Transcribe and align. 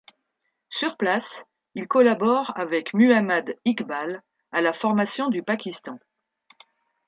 Sur 0.71 0.97
place, 0.97 1.43
il 1.75 1.87
collabore, 1.87 2.57
avec 2.57 2.91
Muhammad 2.95 3.55
Iqbal, 3.65 4.23
à 4.51 4.59
la 4.61 4.73
formation 4.73 5.29
du 5.29 5.43
Pakistan. 5.43 5.99